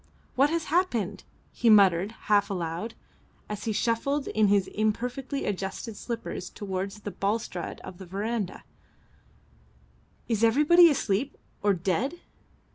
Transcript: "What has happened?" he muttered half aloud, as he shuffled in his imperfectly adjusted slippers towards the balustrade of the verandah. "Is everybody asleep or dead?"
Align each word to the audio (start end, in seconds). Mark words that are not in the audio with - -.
"What 0.33 0.49
has 0.49 0.63
happened?" 0.73 1.25
he 1.51 1.69
muttered 1.69 2.13
half 2.23 2.49
aloud, 2.49 2.95
as 3.47 3.65
he 3.65 3.71
shuffled 3.71 4.27
in 4.27 4.47
his 4.47 4.65
imperfectly 4.67 5.45
adjusted 5.45 5.95
slippers 5.95 6.49
towards 6.49 7.01
the 7.01 7.11
balustrade 7.11 7.79
of 7.81 7.99
the 7.99 8.07
verandah. 8.07 8.63
"Is 10.27 10.43
everybody 10.43 10.89
asleep 10.89 11.37
or 11.61 11.75
dead?" 11.75 12.19